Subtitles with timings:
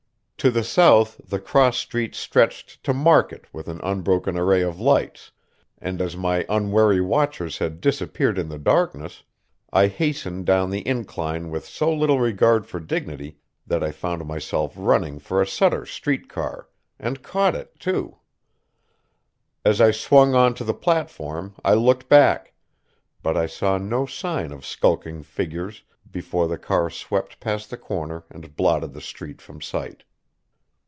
[0.43, 5.31] To the south the cross street stretched to Market with an unbroken array of lights,
[5.77, 9.21] and as my unwary watchers had disappeared in the darkness,
[9.71, 13.37] I hastened down the incline with so little regard for dignity
[13.67, 16.67] that I found myself running for a Sutter Street car
[16.99, 18.17] and caught it, too.
[19.63, 22.53] As I swung on to the platform I looked back;
[23.21, 28.23] but I saw no sign of skulking figures before the car swept past the corner
[28.31, 30.03] and blotted the street from sight.